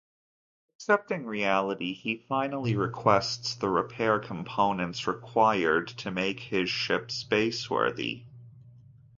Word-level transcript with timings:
Accepting 0.79 1.27
reality, 1.27 1.93
he 1.93 2.25
finally 2.27 2.75
requests 2.75 3.53
the 3.53 3.69
repair 3.69 4.17
components 4.17 5.05
required 5.05 5.89
to 5.89 6.09
make 6.09 6.39
his 6.39 6.71
ship 6.71 7.11
space-worthy. 7.11 8.23